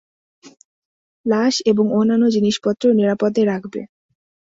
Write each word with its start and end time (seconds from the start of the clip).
লাশ 1.25 1.55
এবং 1.71 1.85
অন্যান্য 1.99 2.25
জিনিসপত্র 2.35 2.83
নিরাপদে 2.99 3.41
রাখবে। 3.45 3.81